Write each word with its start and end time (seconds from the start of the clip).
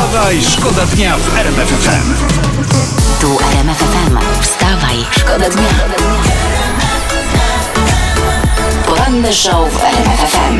Wstawaj, 0.00 0.42
szkoda 0.42 0.86
dnia 0.86 1.16
w 1.18 1.36
RMF 1.38 1.68
FM. 1.68 2.14
Tu 3.20 3.38
RMF 3.52 3.78
FM. 3.78 4.16
Wstawaj, 4.42 4.96
szkoda 5.18 5.50
dnia. 5.50 5.68
Poranny 8.86 9.32
show 9.32 9.72
w 9.72 9.76
RMF 9.84 10.20
FM. 10.32 10.58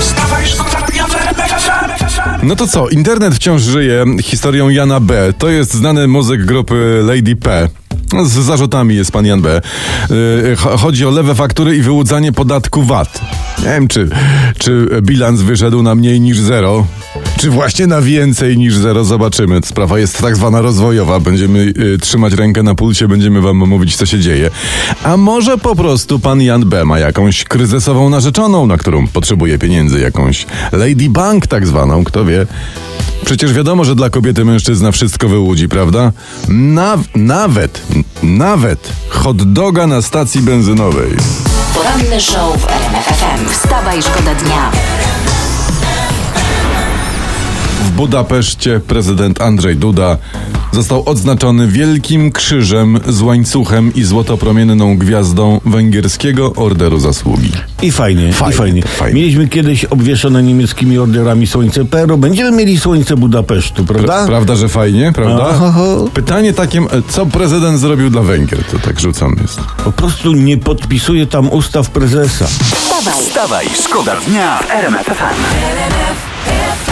Wstawaj, 0.00 0.46
szkoda 0.46 0.86
dnia 0.92 1.06
w 1.06 1.14
RMF 1.16 1.62
FM. 1.62 2.46
No 2.46 2.56
to 2.56 2.66
co, 2.66 2.88
internet 2.88 3.34
wciąż 3.34 3.62
żyje 3.62 4.04
historią 4.22 4.68
Jana 4.68 5.00
B. 5.00 5.32
To 5.38 5.48
jest 5.48 5.74
znany 5.74 6.06
muzyk 6.08 6.44
grupy 6.44 7.02
Lady 7.06 7.36
P. 7.36 7.68
Z 8.24 8.32
zarzutami 8.32 8.96
jest 8.96 9.12
pan 9.12 9.26
Jan 9.26 9.42
B. 9.42 9.60
Cho- 10.56 10.78
Chodzi 10.78 11.06
o 11.06 11.10
lewe 11.10 11.34
faktury 11.34 11.76
i 11.76 11.82
wyłudzanie 11.82 12.32
podatku 12.32 12.82
VAT. 12.82 13.20
Nie 13.58 13.64
wiem, 13.64 13.88
czy, 13.88 14.08
czy 14.58 14.88
bilans 15.02 15.40
wyszedł 15.40 15.82
na 15.82 15.94
mniej 15.94 16.20
niż 16.20 16.38
zero, 16.38 16.86
czy 17.38 17.50
właśnie 17.50 17.86
na 17.86 18.00
więcej 18.00 18.58
niż 18.58 18.76
zero. 18.76 19.04
Zobaczymy. 19.04 19.60
Sprawa 19.64 19.98
jest 19.98 20.18
tak 20.18 20.36
zwana 20.36 20.60
rozwojowa. 20.60 21.20
Będziemy 21.20 21.72
yy, 21.76 21.98
trzymać 21.98 22.32
rękę 22.32 22.62
na 22.62 22.74
pulsie, 22.74 23.08
będziemy 23.08 23.40
wam 23.40 23.56
mówić, 23.56 23.96
co 23.96 24.06
się 24.06 24.18
dzieje. 24.20 24.50
A 25.04 25.16
może 25.16 25.58
po 25.58 25.76
prostu 25.76 26.18
pan 26.18 26.42
Jan 26.42 26.64
B. 26.68 26.84
ma 26.84 26.98
jakąś 26.98 27.44
kryzysową 27.44 28.10
narzeczoną, 28.10 28.66
na 28.66 28.76
którą 28.76 29.06
potrzebuje 29.06 29.58
pieniędzy, 29.58 30.00
jakąś 30.00 30.46
Lady 30.72 31.10
Bank 31.10 31.46
tak 31.46 31.66
zwaną, 31.66 32.04
kto 32.04 32.24
wie. 32.24 32.46
Przecież 33.24 33.52
wiadomo, 33.52 33.84
że 33.84 33.94
dla 33.94 34.10
kobiety 34.10 34.44
mężczyzna 34.44 34.92
wszystko 34.92 35.28
wyłudzi, 35.28 35.68
prawda? 35.68 36.12
Naw- 36.48 37.04
nawet, 37.14 37.80
nawet 38.22 38.88
hot 39.08 39.52
doga 39.52 39.86
na 39.86 40.02
stacji 40.02 40.40
benzynowej. 40.40 41.10
Poranny 41.74 42.20
show 42.20 42.60
w 42.60 42.66
RMF 42.68 43.04
FM. 43.06 43.48
Wstawaj, 43.52 44.02
szkoda 44.02 44.34
dnia. 44.34 44.70
Budapeszcie 47.98 48.80
prezydent 48.80 49.40
Andrzej 49.40 49.76
Duda 49.76 50.16
został 50.72 51.02
odznaczony 51.08 51.66
wielkim 51.68 52.32
krzyżem 52.32 53.00
z 53.08 53.20
łańcuchem 53.22 53.94
i 53.94 54.02
złotopromienną 54.04 54.96
gwiazdą 54.98 55.60
węgierskiego 55.66 56.52
Orderu 56.54 57.00
Zasługi. 57.00 57.52
I 57.82 57.92
fajnie, 57.92 58.32
Fajnie, 58.32 58.54
i 58.54 58.58
fajnie. 58.58 58.82
fajnie. 58.82 59.20
Mieliśmy 59.20 59.48
kiedyś 59.48 59.84
obwieszone 59.84 60.42
niemieckimi 60.42 60.98
orderami 60.98 61.46
Słońce 61.46 61.84
Peru, 61.84 62.18
będziemy 62.18 62.50
mieli 62.56 62.78
Słońce 62.80 63.16
Budapesztu, 63.16 63.84
prawda? 63.84 64.26
Prawda, 64.26 64.56
że 64.56 64.68
fajnie, 64.68 65.12
prawda? 65.14 65.46
Aha. 65.50 65.84
Pytanie 66.14 66.52
takie, 66.52 66.82
co 67.08 67.26
prezydent 67.26 67.80
zrobił 67.80 68.10
dla 68.10 68.22
Węgier? 68.22 68.64
To 68.64 68.78
tak 68.78 69.00
rzucam 69.00 69.36
jest. 69.42 69.60
Po 69.84 69.92
prostu 69.92 70.32
nie 70.32 70.56
podpisuje 70.58 71.26
tam 71.26 71.50
ustaw 71.50 71.90
prezesa. 71.90 72.46
Wstawaj, 72.46 73.22
Wstawaj, 73.24 73.66
szkoda 73.84 74.16
dnia 74.28 74.58
w 74.58 74.70
RMF 74.70 75.06
FM. 75.06 76.87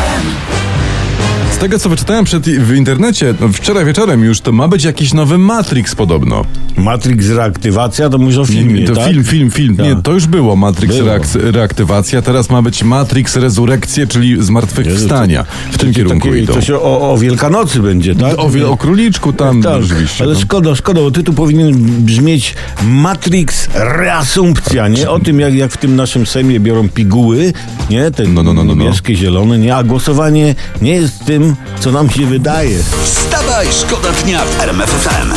Z 1.56 1.58
tego, 1.58 1.78
co 1.78 1.88
wyczytałem 1.88 2.24
przed, 2.24 2.44
w 2.48 2.74
internecie, 2.74 3.34
no, 3.40 3.48
wczoraj 3.48 3.84
wieczorem 3.84 4.24
już, 4.24 4.40
to 4.40 4.52
ma 4.52 4.68
być 4.68 4.84
jakiś 4.84 5.14
nowy 5.14 5.38
Matrix 5.38 5.94
podobno. 5.94 6.44
Matrix 6.76 7.30
reaktywacja, 7.30 8.08
to 8.10 8.18
mówisz 8.18 8.36
o 8.38 8.46
filmie, 8.46 8.86
to 8.86 8.94
tak? 8.94 9.08
film, 9.08 9.24
film, 9.24 9.50
film. 9.50 9.76
Nie, 9.82 9.94
Tak. 9.94 10.02
to 10.04 10.12
już 10.12 10.26
było 10.26 10.56
Matrix 10.56 10.96
Było. 10.96 11.08
reak- 11.10 11.50
reaktywacja, 11.50 12.22
teraz 12.22 12.50
ma 12.50 12.62
być 12.62 12.82
Matrix 12.84 13.36
rezurekcje, 13.36 14.06
czyli 14.06 14.42
zmartwychwstania. 14.44 15.44
W 15.72 15.78
tym 15.78 15.92
kierunku 15.94 16.28
Takie, 16.28 16.40
idą. 16.40 16.52
coś 16.54 16.70
o, 16.70 17.12
o 17.12 17.18
Wielkanocy 17.18 17.80
będzie, 17.80 18.14
tak? 18.14 18.38
O, 18.38 18.50
o 18.70 18.76
króliczku 18.76 19.32
tam 19.32 19.62
Tak, 19.62 19.82
rzeczywiście. 19.82 20.24
ale 20.24 20.34
no. 20.34 20.40
szkoda, 20.40 20.74
szkoda, 20.74 21.00
bo 21.00 21.10
tytuł 21.10 21.34
powinien 21.34 21.72
brzmieć 22.04 22.54
Matrix 22.88 23.68
Reasumpcja, 23.74 24.88
nie? 24.88 25.10
O 25.10 25.20
tym, 25.20 25.40
jak, 25.40 25.54
jak 25.54 25.72
w 25.72 25.76
tym 25.76 25.96
naszym 25.96 26.26
Sejmie 26.26 26.60
biorą 26.60 26.88
piguły, 26.88 27.52
nie? 27.90 28.10
Te 28.10 28.22
No, 28.22 28.42
no, 28.42 28.54
no, 28.54 28.64
no, 28.64 28.74
no. 28.74 28.84
niebieskie, 28.84 29.16
zielone, 29.16 29.58
nie? 29.58 29.76
A 29.76 29.84
głosowanie 29.84 30.54
nie 30.82 30.92
jest 30.92 31.24
tym, 31.24 31.45
co 31.80 31.92
nam 31.92 32.10
się 32.10 32.26
wydaje. 32.26 32.78
Wstawaj, 33.04 33.66
szkoda 33.80 34.08
dnia 34.24 34.44
w 34.44 34.60
RMF 34.60 34.90
FM. 34.90 35.32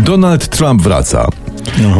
Donald 0.00 0.48
Trump 0.48 0.82
wraca. 0.82 1.28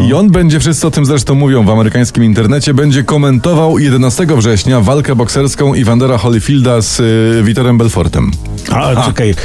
I 0.07 0.13
on 0.13 0.31
będzie, 0.31 0.59
wszyscy 0.59 0.87
o 0.87 0.91
tym 0.91 1.05
zresztą 1.05 1.35
mówią 1.35 1.65
w 1.65 1.69
amerykańskim 1.69 2.23
internecie, 2.23 2.73
będzie 2.73 3.03
komentował 3.03 3.79
11 3.79 4.25
września 4.25 4.81
walkę 4.81 5.15
bokserską 5.15 5.73
Ivandera 5.73 6.17
Holyfielda 6.17 6.81
z 6.81 6.99
y, 6.99 7.43
Witerem 7.43 7.77
Belfortem. 7.77 8.31
A, 8.71 9.05
czekaj. 9.05 9.35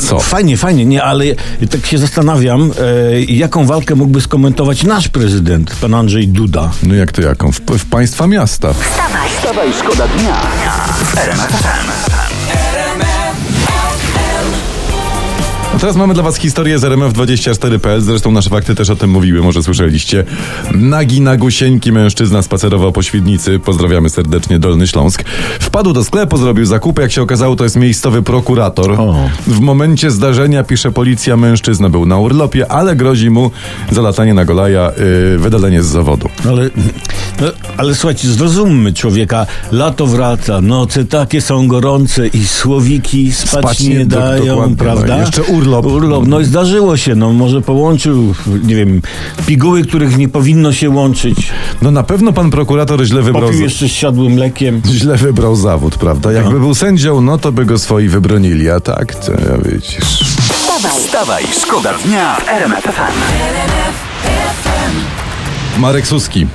Co? 0.00 0.20
Fajnie, 0.20 0.56
fajnie, 0.56 0.84
nie, 0.84 1.02
ale 1.02 1.24
tak 1.70 1.86
się 1.86 1.98
zastanawiam, 1.98 2.70
e, 3.14 3.20
jaką 3.22 3.66
walkę 3.66 3.94
mógłby 3.94 4.20
skomentować 4.20 4.84
nasz 4.84 5.08
prezydent, 5.08 5.76
pan 5.80 5.94
Andrzej 5.94 6.28
Duda. 6.28 6.70
No 6.82 6.94
jak 6.94 7.12
to 7.12 7.22
jaką? 7.22 7.52
W, 7.52 7.60
w 7.60 7.86
państwa 7.86 8.26
miasta. 8.26 8.72
wstawaj, 8.72 9.28
Wstawaj, 9.30 9.72
szkoda 9.72 10.08
dnia 10.08 10.40
w 11.04 12.31
teraz 15.82 15.96
mamy 15.96 16.14
dla 16.14 16.22
was 16.22 16.36
historię 16.36 16.78
z 16.78 16.82
RMF24.pl, 16.82 18.00
zresztą 18.00 18.32
nasze 18.32 18.50
fakty 18.50 18.74
też 18.74 18.90
o 18.90 18.96
tym 18.96 19.10
mówiły, 19.10 19.42
może 19.42 19.62
słyszeliście. 19.62 20.24
Nagi 20.74 21.20
na 21.20 21.36
gusieńki 21.36 21.92
mężczyzna 21.92 22.42
spacerował 22.42 22.92
po 22.92 23.02
Świdnicy, 23.02 23.58
pozdrawiamy 23.58 24.10
serdecznie 24.10 24.58
Dolny 24.58 24.86
Śląsk. 24.86 25.24
Wpadł 25.60 25.92
do 25.92 26.04
sklepu, 26.04 26.36
zrobił 26.36 26.64
zakupy, 26.64 27.02
jak 27.02 27.12
się 27.12 27.22
okazało 27.22 27.56
to 27.56 27.64
jest 27.64 27.76
miejscowy 27.76 28.22
prokurator. 28.22 28.90
O. 28.90 29.30
W 29.46 29.60
momencie 29.60 30.10
zdarzenia, 30.10 30.64
pisze 30.64 30.92
policja, 30.92 31.36
mężczyzna 31.36 31.88
był 31.88 32.06
na 32.06 32.18
urlopie, 32.18 32.72
ale 32.72 32.96
grozi 32.96 33.30
mu 33.30 33.50
za 33.90 34.02
latanie 34.02 34.34
na 34.34 34.44
Golaja 34.44 34.92
yy, 35.32 35.38
wydalenie 35.38 35.82
z 35.82 35.86
zawodu. 35.86 36.28
Ale, 36.48 36.70
no, 37.42 37.48
ale 37.76 37.94
słuchajcie, 37.94 38.28
zrozummy 38.28 38.92
człowieka. 38.92 39.46
Lato 39.72 40.06
wraca, 40.06 40.60
noce 40.60 41.04
takie 41.04 41.40
są 41.40 41.68
gorące 41.68 42.26
i 42.26 42.46
słowiki 42.46 43.32
spać, 43.32 43.48
Spać 43.64 43.80
nie, 43.80 44.06
dają, 44.06 44.46
dokładnie, 44.46 44.76
prawda? 44.76 45.16
no. 45.16 45.20
Jeszcze 45.20 45.42
urlop. 45.42 45.86
Urlop, 45.86 46.26
no 46.26 46.40
i 46.40 46.44
zdarzyło 46.44 46.96
się, 46.96 47.14
no 47.14 47.32
może 47.32 47.60
połączył, 47.62 48.34
nie 48.64 48.74
wiem, 48.74 49.02
piguły, 49.46 49.82
których 49.82 50.18
nie 50.18 50.28
powinno 50.28 50.72
się 50.72 50.90
łączyć. 50.90 51.36
No 51.82 51.90
na 51.90 52.02
pewno 52.02 52.32
pan 52.32 52.50
prokurator 52.50 53.04
źle 53.04 53.22
wybrał... 53.22 53.42
Popił 53.46 53.60
jeszcze 53.62 53.88
z 53.88 53.92
siadłym 53.92 54.32
mlekiem. 54.32 54.82
Źle 54.86 55.16
wybrał 55.16 55.56
zawód, 55.56 55.96
prawda? 55.96 56.32
Jakby 56.32 56.60
był 56.60 56.74
sędzią, 56.74 57.20
no 57.20 57.38
to 57.38 57.52
by 57.52 57.64
go 57.64 57.78
swoi 57.78 58.08
wybronili, 58.08 58.70
a 58.70 58.80
tak, 58.80 59.14
to 59.14 59.32
ja 59.32 59.72
widzisz. 59.72 60.04
wstawaj, 60.52 61.00
Wstawaj, 61.00 61.44
szkoda 61.62 61.94
dnia 62.04 62.34
w 62.34 62.48
RMF 62.48 62.84
FM. 62.84 63.22
Marek 65.80 66.06
Suski. 66.06 66.46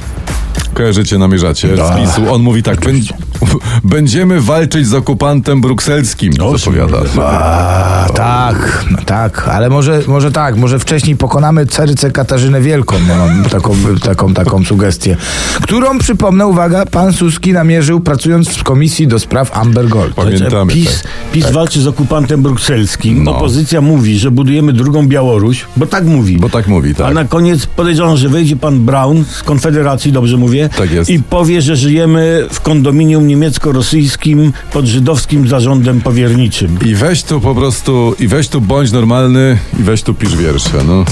Kojarzycie, 0.77 1.17
namierzacie 1.17 1.75
z 1.75 1.79
Tak. 1.79 1.97
PiSu. 1.97 2.33
On 2.33 2.41
mówi 2.41 2.63
tak, 2.63 2.79
"Będ- 2.79 3.13
będziemy 3.83 4.41
walczyć 4.41 4.87
z 4.87 4.93
okupantem 4.93 5.61
brukselskim, 5.61 6.33
O, 6.41 6.57
zapowiada. 6.57 6.97
A, 7.21 8.07
tak, 8.15 8.85
no 8.91 8.97
tak, 9.05 9.47
ale 9.47 9.69
może, 9.69 10.01
może 10.07 10.31
tak, 10.31 10.55
może 10.57 10.79
wcześniej 10.79 11.15
pokonamy 11.15 11.65
carycę 11.65 12.11
Katarzynę 12.11 12.61
Wielką, 12.61 12.95
no, 13.07 13.15
mam 13.15 13.43
taką, 13.43 13.75
taką, 14.03 14.33
taką 14.33 14.65
sugestię, 14.65 15.17
którą, 15.61 15.99
przypomnę, 15.99 16.47
uwaga, 16.47 16.85
pan 16.85 17.13
Suski 17.13 17.53
namierzył 17.53 17.99
pracując 17.99 18.49
w 18.49 18.63
komisji 18.63 19.07
do 19.07 19.19
spraw 19.19 19.57
Amber 19.57 19.87
Gold. 19.87 20.13
Pamiętamy, 20.13 20.73
PiS, 20.73 21.01
tak. 21.03 21.11
PiS 21.31 21.51
walczy 21.51 21.81
z 21.81 21.87
okupantem 21.87 22.41
brukselskim. 22.41 23.23
No. 23.23 23.35
Opozycja 23.37 23.81
mówi, 23.81 24.19
że 24.19 24.31
budujemy 24.31 24.73
drugą 24.73 25.07
Białoruś, 25.07 25.65
bo 25.77 25.85
tak 25.85 26.05
mówi. 26.05 26.37
Bo 26.37 26.49
tak 26.49 26.67
mówi, 26.67 26.91
A 26.91 26.93
tak. 26.93 27.13
na 27.13 27.25
koniec 27.25 27.65
podejrzewam, 27.65 28.17
że 28.17 28.29
wejdzie 28.29 28.55
pan 28.55 28.79
Brown 28.85 29.23
z 29.31 29.43
Konfederacji, 29.43 30.11
dobrze 30.11 30.37
mówię, 30.37 30.69
Tak 30.77 30.91
jest. 30.91 31.09
i 31.09 31.19
powie, 31.23 31.61
że 31.61 31.75
żyjemy 31.75 32.47
w 32.51 32.61
kondominium 32.61 33.26
niemiecko-rosyjskim 33.27 34.53
pod 34.73 34.85
żydowskim 34.85 35.47
zarządem 35.47 36.01
powierniczym. 36.01 36.79
I 36.85 36.95
weź 36.95 37.23
tu 37.23 37.41
po 37.41 37.55
prostu, 37.55 38.15
i 38.19 38.27
weź 38.27 38.47
tu 38.47 38.61
bądź 38.61 38.91
normalny, 38.91 39.57
i 39.79 39.83
weź 39.83 40.03
tu 40.03 40.13
pisz 40.13 40.35
wiersze, 40.35 40.83
no. 40.87 41.05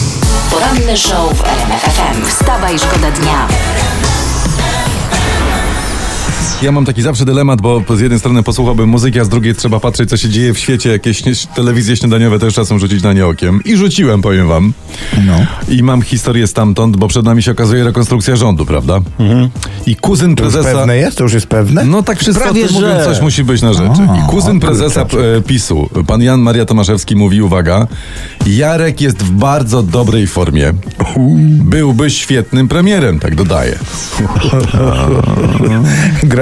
poranny 0.52 0.98
show 0.98 1.38
w 1.38 1.44
RMF 1.44 1.82
FM. 1.82 2.26
Wstawaj, 2.26 2.80
szkoda 2.80 3.12
dnia. 3.12 3.48
Ja 6.62 6.72
mam 6.72 6.86
taki 6.86 7.02
zawsze 7.02 7.26
dylemat, 7.26 7.62
bo 7.62 7.82
z 7.96 8.00
jednej 8.00 8.20
strony 8.20 8.44
posłuchałbym 8.44 8.90
muzyki, 8.90 9.20
a 9.20 9.24
z 9.24 9.30
drugiej 9.30 9.56
trzeba 9.56 9.80
patrzeć, 9.80 10.10
co 10.10 10.18
się 10.18 10.30
dzieje 10.30 10.54
w 10.54 10.60
świecie. 10.60 10.90
Jakieś 10.92 11.18
śnie- 11.18 11.48
telewizje 11.56 11.96
śniadaniowe 11.98 12.40
też 12.40 12.54
czasem 12.54 12.80
rzucić 12.80 13.04
na 13.04 13.14
nie 13.14 13.28
okiem. 13.28 13.60
I 13.66 13.78
rzuciłem, 13.78 14.22
powiem 14.22 14.48
wam. 14.48 14.74
No. 15.26 15.34
I 15.70 15.84
mam 15.84 16.02
historię 16.02 16.48
stamtąd, 16.48 16.98
bo 16.98 17.08
przed 17.08 17.26
nami 17.26 17.44
się 17.44 17.52
okazuje 17.52 17.84
rekonstrukcja 17.84 18.36
rządu, 18.36 18.66
prawda? 18.66 19.00
I 19.86 19.96
kuzyn 19.96 20.36
To 20.36 20.44
już 20.44 20.54
prezesa... 20.54 20.78
pewne 20.78 20.98
jest? 20.98 21.18
To 21.18 21.24
już 21.24 21.34
jest 21.34 21.48
pewne? 21.48 21.86
No 21.86 22.04
tak 22.04 22.20
wszyscy 22.20 22.42
Prawie 22.42 22.64
o 22.64 22.68
tym 22.68 22.76
mówią, 22.76 22.88
że. 22.88 23.06
coś 23.06 23.22
musi 23.22 23.44
być 23.44 23.62
na 23.62 23.74
rzeczy. 23.74 24.02
A, 24.10 24.18
I 24.18 24.22
kuzyn 24.30 24.58
o 24.58 24.60
prezesa 24.60 25.02
e, 25.38 25.42
PiSu, 25.42 25.90
pan 26.08 26.22
Jan 26.22 26.42
Maria 26.42 26.66
Tomaszewski 26.66 27.16
mówi, 27.16 27.42
uwaga, 27.42 27.88
Jarek 28.48 29.02
jest 29.02 29.24
w 29.24 29.32
bardzo 29.32 29.84
dobrej 29.84 30.28
formie. 30.28 30.74
Byłby 31.48 32.10
świetnym 32.10 32.68
premierem, 32.68 33.20
tak 33.20 33.36
dodaje. 33.36 33.80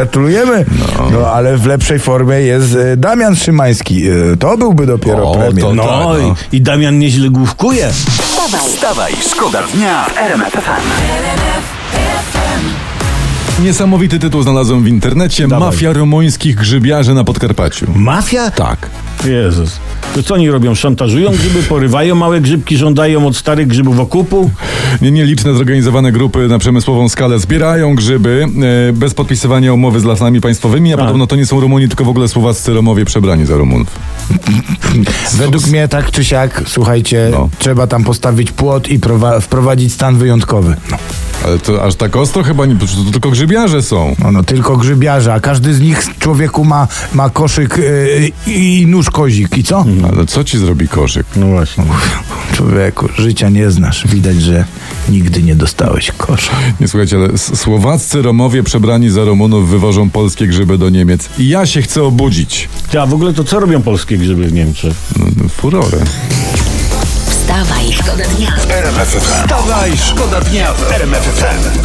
Gratulujemy. 0.03 0.65
No. 1.11 1.31
ale 1.33 1.57
w 1.57 1.65
lepszej 1.65 1.99
formie 1.99 2.35
jest 2.35 2.75
e, 2.75 2.97
Damian 2.97 3.35
Szymański. 3.35 4.07
E, 4.07 4.37
To 4.39 4.57
byłby 4.57 4.85
dopiero 4.85 5.31
O, 5.31 5.35
premier. 5.35 5.65
to 5.65 5.73
No, 5.75 5.83
tak, 5.83 5.91
no. 6.03 6.17
i, 6.51 6.55
i 6.57 6.61
Damian 6.61 6.99
nieźle 6.99 7.29
główkuje. 7.29 7.89
Wstawaj, 7.91 8.69
Wstawaj, 8.69 9.13
szkoda 9.31 9.59
dnia 9.73 10.05
w 10.05 10.17
RMF. 10.17 10.57
Niesamowity 13.59 14.19
tytuł 14.19 14.43
znalazłem 14.43 14.83
w 14.83 14.87
internecie. 14.87 15.47
Dawaj. 15.47 15.69
Mafia 15.69 15.93
rumuńskich 15.93 16.55
grzybiarzy 16.55 17.13
na 17.13 17.23
Podkarpaciu. 17.23 17.85
Mafia? 17.95 18.51
Tak. 18.51 18.77
Jezus. 19.25 19.79
To 20.15 20.23
co 20.23 20.33
oni 20.33 20.49
robią? 20.51 20.75
Szantażują 20.75 21.31
grzyby, 21.31 21.63
porywają 21.63 22.15
małe 22.15 22.41
grzybki, 22.41 22.77
żądają 22.77 23.27
od 23.27 23.37
starych 23.37 23.67
grzybów 23.67 23.99
okupu? 23.99 24.49
Nie, 25.01 25.11
nieliczne 25.11 25.53
zorganizowane 25.53 26.11
grupy 26.11 26.47
na 26.47 26.59
przemysłową 26.59 27.09
skalę 27.09 27.39
zbierają 27.39 27.95
grzyby 27.95 28.45
e, 28.89 28.93
bez 28.93 29.13
podpisywania 29.13 29.73
umowy 29.73 29.99
z 29.99 30.03
lasami 30.03 30.41
państwowymi, 30.41 30.93
a, 30.93 30.97
podobno 30.97 31.27
to 31.27 31.35
nie 31.35 31.45
są 31.45 31.59
Rumuni, 31.59 31.87
tylko 31.87 32.05
w 32.05 32.09
ogóle 32.09 32.27
słowaccy 32.27 32.73
Romowie 32.73 33.05
przebrani 33.05 33.45
za 33.45 33.55
Rumunów. 33.57 33.87
Według 35.33 35.67
mnie 35.67 35.87
tak 35.87 36.11
czy 36.11 36.23
siak, 36.25 36.63
słuchajcie, 36.67 37.27
No. 37.31 37.49
trzeba 37.59 37.87
tam 37.87 38.03
postawić 38.03 38.51
płot 38.51 38.87
i 38.87 38.99
prowa- 38.99 39.41
wprowadzić 39.41 39.93
stan 39.93 40.17
wyjątkowy. 40.17 40.75
No. 40.91 40.97
Ale 41.45 41.59
to 41.59 41.83
aż 41.83 41.95
tak 41.95 42.15
ostro 42.15 42.43
chyba 42.43 42.65
nie, 42.65 42.75
to, 42.75 42.85
to 43.05 43.11
tylko 43.11 43.29
grzybiarze 43.29 43.81
są. 43.81 44.15
No, 44.23 44.31
no 44.31 44.43
tylko 44.43 44.77
grzybiarze, 44.77 45.33
a 45.33 45.39
każdy 45.39 45.73
z 45.73 45.81
nich 45.81 46.03
człowieku 46.19 46.65
ma, 46.65 46.87
ma 47.13 47.29
koszyk 47.29 47.77
yy, 48.47 48.53
i 48.53 48.85
nóż 48.87 49.09
kozik. 49.09 49.57
I 49.57 49.63
co? 49.63 49.85
Ale 50.03 50.25
co 50.25 50.43
ci 50.43 50.57
zrobi 50.57 50.87
koszyk? 50.87 51.25
No 51.35 51.47
właśnie. 51.47 51.83
Człowieku, 52.53 53.07
życia 53.17 53.49
nie 53.49 53.71
znasz. 53.71 54.07
Widać, 54.07 54.41
że 54.41 54.65
nigdy 55.09 55.43
nie 55.43 55.55
dostałeś 55.55 56.11
kosza. 56.11 56.51
Nie 56.79 56.87
słuchajcie, 56.87 57.17
ale 57.17 57.37
słowaccy 57.37 58.21
Romowie 58.21 58.63
przebrani 58.63 59.09
za 59.09 59.23
Rumunów 59.23 59.69
wywożą 59.69 60.09
polskie 60.09 60.47
grzyby 60.47 60.77
do 60.77 60.89
Niemiec. 60.89 61.29
I 61.37 61.47
ja 61.47 61.65
się 61.65 61.81
chcę 61.81 62.03
obudzić. 62.03 62.69
Ty, 62.91 63.01
a 63.01 63.05
w 63.05 63.13
ogóle 63.13 63.33
to 63.33 63.43
co 63.43 63.59
robią 63.59 63.81
polskie 63.81 64.17
grzyby 64.17 64.47
w 64.47 64.53
Niemczech? 64.53 64.93
No, 65.19 65.25
no, 65.43 65.49
furorę. 65.49 65.97
Wstawaj, 67.29 67.93
szkoda 67.93 68.23
dnia. 68.37 68.55
Wstawaj, 69.19 69.97
szkoda 69.97 70.41
dnia 70.41 70.73
w 70.73 70.91
RMF 70.91 71.23
FM. 71.23 71.79